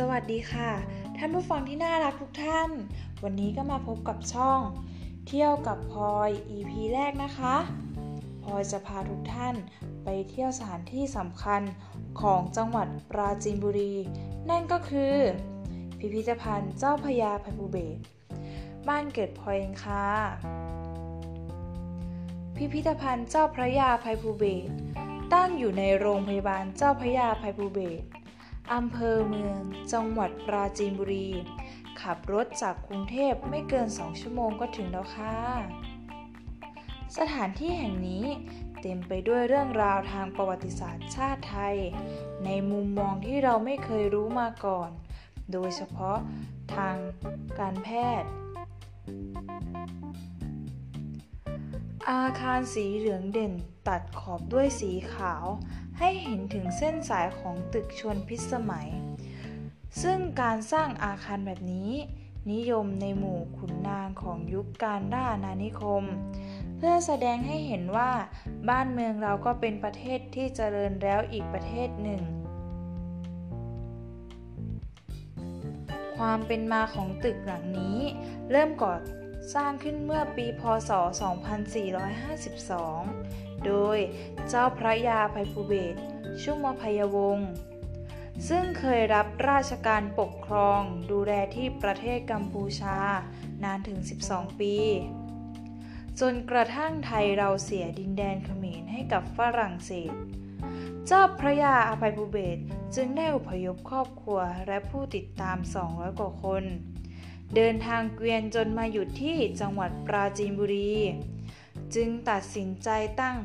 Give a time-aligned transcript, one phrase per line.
[0.00, 0.70] สวัสดีค่ะ
[1.16, 2.70] ท่านผู้ฟังที่น่ารักทุกท่าน
[3.22, 4.60] วันนี้ก็มาพบกับช่อง
[5.26, 7.56] เที่ยวกับพลอย EP แรกนะคะ
[8.44, 9.54] พลอยจะพาทุกท่าน
[10.04, 11.62] ไปเที่ยวสถานที่สำคัญ
[12.20, 13.94] ของจังหวัดปราจีนบุรี
[14.50, 15.16] นั่นก็คือ
[15.98, 17.98] พิพิธภัณฑ์เจ้าพยาภัยภูเบศ
[18.88, 20.06] บ้านเกิดพลอยเองค่ะ
[22.56, 24.68] พิพิธภัณฑ์เจ้าพระยาภัยภูเบศ
[25.34, 28.02] ตั้งอยู่ในโรงพยาบาลเจ้าพระยาภัยภูเบศ
[28.74, 29.60] อำเภอเมือง
[29.92, 31.28] จังหวัดปราจีนบุรี
[32.00, 35.36] ขับรถจากกรุงเทพไม่เกิน 2 ชั่วโมงก็ถึงแล้วค่ะ
[37.18, 38.24] สถานที่แห่งนี้
[38.80, 41.76] เต็มไปด้วยเรื่องราวทางประวัติศาสตร์ชาติไทย
[42.44, 44.90] ในมุมมองที่เราไม่เคยรู้มาก่อน
[45.52, 46.18] โดยเฉพาะ
[46.74, 46.96] ทาง
[47.60, 47.88] การแพ
[48.20, 48.30] ทย์
[52.12, 53.52] อาคารสีเหลืองเด่น
[53.88, 55.46] ตัดขอบด้วยสีขาว
[55.98, 58.88] ให้เห็นถึงเส้นสายของตึกชนพิสมัย
[60.02, 61.90] ซึ่งการสร้างอาคารแบบนี้
[62.52, 66.04] นิยมในหมู่ขุนนางของยุคการล่าอาณานิคม
[66.76, 68.10] เพื่อแสดงให้เห็นว่า
[68.68, 72.22] บ้านเมืองเราก็เป็นประเทศที่เจริญแล้วอีกประเทศหนึ่ง
[76.16, 77.98] ความเป็นมาของตึกหลังนี้
[78.50, 78.94] เริ่มก่อ
[79.54, 80.90] สร้างขึ้นเมื่อปีพศ
[82.68, 83.98] 2452 โดย
[84.48, 85.94] เจ้าพระยาภัยภูเบศ
[86.42, 87.50] ชุ่มพยวงศ์
[88.48, 90.80] ซึ่งเคยรับราชการปกครอง
[91.10, 92.98] ดูแลที่ประเทศกัมพูชา
[93.64, 94.76] นานถึง 12 ปี
[96.20, 100.14] จนกระทั่งไทยเราเสียดินแดนเขมรให้กับฝรั่งเศส
[101.06, 102.58] เจ้าพระยาอภัยภูเบศ
[102.94, 105.56] จึงได้อพยพครอบครัวและผู้ติดตาม
[105.88, 106.64] 200 กว่าคน
[107.54, 110.94] เดินทางเกวียนจนมาหยุดที่จังหวัดปราจีนบุรี
[111.94, 112.88] จึงตัดสินใจ
[113.20, 113.36] ตั้ง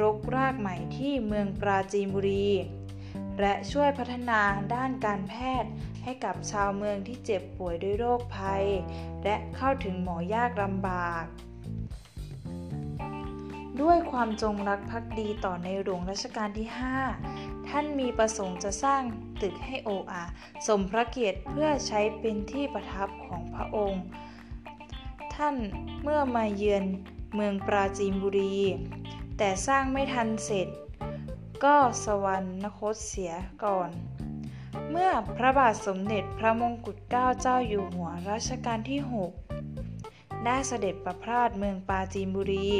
[0.00, 2.50] รกรากใหม่ที่เมืองปราจีนบุรี
[3.40, 4.40] และช่วยพัฒนา
[4.74, 5.70] ด้านการแพทย์
[6.02, 8.64] ให้กับชาวเมืองที่เจ็บป่วยด้วยโรคภัย
[9.24, 11.24] และเข้าถึงหมอยากลำบาก
[13.80, 16.68] ด้วยความจงรักภักดีต่อในหลวงรัชกาลที่
[17.14, 19.02] 5 ท่านมีประสงค์จะสร้าง
[19.42, 20.24] ตึกให้โออา
[20.66, 24.02] สมพระเกียรติเพื่อใช้เป็นที่ประทับของพระองค์
[25.34, 25.56] ท่าน
[26.02, 26.84] เมื่อมาเยือน
[27.34, 28.56] เมืองปราจีนบุรี
[29.38, 30.68] แต่สร้างไม่ทันเสร็จ
[31.64, 32.44] ก็สวรร
[32.78, 33.32] คตเสีย
[33.64, 33.90] ก่อน
[34.90, 39.00] เมื่อพระบาทสมเด็จพระมงกุฎเกล้าเจ้าอยู่หัวรัชกาลที่
[39.72, 42.70] 6 ได้เสด็จประพาสเมืองปราจีนบุรี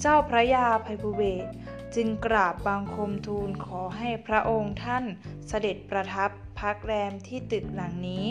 [0.00, 1.46] เจ้าพระยาภัยภูเบศ
[1.94, 5.04] จึงกราบบังคมทูลขอให้พระองค์ท่าน
[5.48, 6.30] เสด็จประทับ
[6.60, 8.28] พักแรมที่ตึกหลังนี้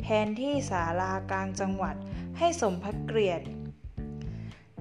[0.00, 1.96] แทนที่ศาลากลางจังหวัด
[2.38, 3.46] ให้สมพระเกียรติ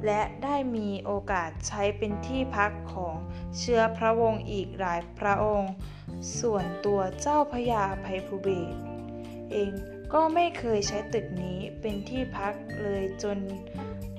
[0.06, 3.16] และได้มีโอกาสใช้เป็นที่พักของ
[3.58, 5.74] เชื้อพระวงศ์อีกหลายพระองค์
[6.40, 8.74] ส่วนตัวเจ้าพระยาภัยภูเบศ
[9.52, 9.72] เอง
[10.14, 12.54] ก็ไม่เคยใช้ตึกนี้เป็นที่พัก
[12.84, 13.38] เลยจน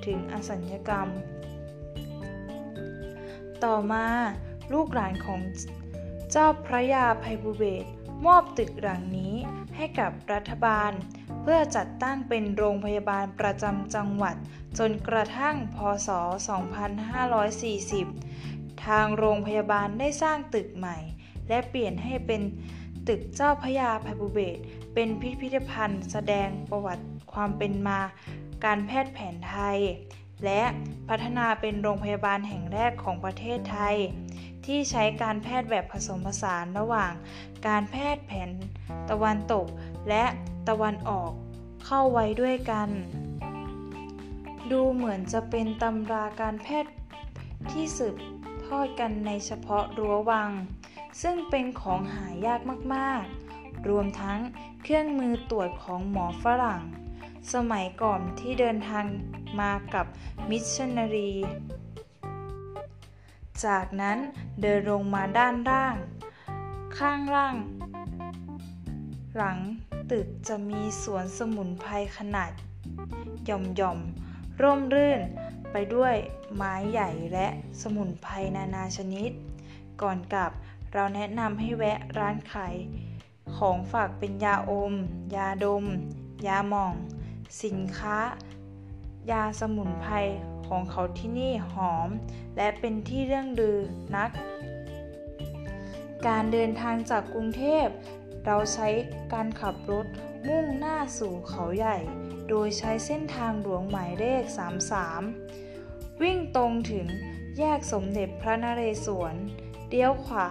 [0.04, 1.08] ถึงอสัญกรรม
[3.64, 4.06] ต่อมา
[4.72, 5.40] ลูกหลานของ
[6.30, 7.84] เจ้าพระยาภัยภูเบศ
[8.26, 9.34] มอบตึกหลังนี้
[9.76, 10.92] ให้กับรัฐบาล
[11.42, 14.36] เพื่อจัดตั้งเป็นโรงพยาบาลประจำจังหวัด
[14.78, 16.08] จนกระทั่งพศ
[17.86, 20.98] 2540 ทางโรงพยาบาลได้สร้างตึกใหม่
[21.48, 22.42] และเปลี่ยนให้เป็น
[23.08, 24.58] ตึกเจ้าพระยาภัยภูเบศ
[24.94, 28.00] เป็นพิพิธภัณฑ์แสดงประวัติความเป็นมา
[28.64, 29.80] การแพทย์แผนไทย
[30.44, 30.62] และ
[31.08, 33.96] พัฒนาเป็นโรงพยาบาลแห่งแรกของประเทศไทย
[34.66, 37.12] ที่ใช้การแพทย์แบบผสมผสานระหว่าง
[37.66, 38.50] การแพทย์แผน
[39.10, 39.66] ตะวันตก
[40.08, 40.24] และ
[40.68, 41.30] ตะวันออก
[41.86, 42.88] เข้าไว้ด้วยกัน
[44.70, 46.92] ดูเหมือนจะเป็นตำราการแพทย์
[47.70, 48.16] ที่สืบ
[48.66, 50.50] ทอดกันในเฉพาะรั้ววัง
[51.22, 52.60] ซึ่งเป็นของหายาก
[52.94, 53.22] มาก
[53.56, 54.38] ๆ รวมทั้ง
[54.82, 56.80] เครื่องมือตรวจของหมอฝรั่ง
[57.52, 59.04] สมัยก่อนที่เดินทาง
[59.60, 60.06] มากับ
[60.50, 61.32] มิชชันนารี
[63.64, 64.18] จากนั้น
[64.62, 65.94] เดินลงมาด้านล่าง
[66.98, 67.56] ข้างล่าง
[69.36, 69.58] หลัง
[70.10, 72.52] ตึกจะมีสวนสมุนไพรขนาด
[73.46, 75.20] หย่อมๆ ร่มรื่น
[75.72, 76.14] ไปด้วย
[76.54, 77.48] ไม้ใหญ่และ
[77.82, 79.30] สมุนไพรนานาชนิด
[80.02, 80.52] ก่อนกลับ
[80.92, 82.76] เราแนะนำให้แวะร้านขาย
[83.56, 84.92] ของฝากเป็นยาอม
[85.34, 85.84] ยาดม
[86.46, 86.92] ยาหม่อง
[87.62, 88.18] สินค้า
[89.30, 90.14] ยาสมุนไพร
[90.68, 92.08] ของเขาที่นี่หอม
[92.56, 93.78] และเป็นที่เรื่องลือ
[94.16, 94.30] นัก
[96.26, 97.86] การเดินทางจากกรุงเทพ
[98.46, 98.88] เราใช้
[99.32, 100.06] การขับรถ
[100.48, 101.96] มุ่งหน้าสู่เขาใหญ่
[102.48, 104.42] โดยใช้เส้นทางหลวงหมายเลข
[105.32, 107.06] 33 วิ่งตรงถึง
[107.58, 109.34] แยกสมเด็จพระนเรศวร
[109.88, 110.48] เลี้ยวขวา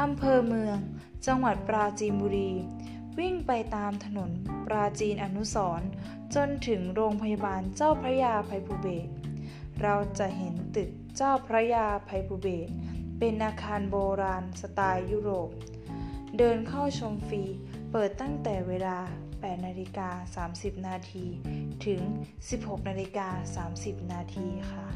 [0.00, 0.78] อำเภอเมือง
[1.26, 2.52] จังหวัดปราจีนบุรี
[3.18, 4.30] วิ่งไปตามถนน
[4.66, 5.90] ปราจีนอนุสร์
[6.34, 9.08] จนถึงโรงพยาบาลเจ้าพระยาภัยภูเบศ
[9.82, 12.68] เราจะเห็นตึกเจ้าพระยาภัยภูเบศ
[13.18, 15.50] เป็นอาคารโบราณสไตล์ยุโรป
[16.38, 17.42] เดินเข้าชมฟรี
[17.92, 18.98] เปิดตั้งแต่เวลา
[19.30, 21.26] 8 นาฬิกา 30 นาที
[21.86, 22.00] ถึง
[22.46, 24.86] 16 นาฬิกา 30 นาทีค่ะ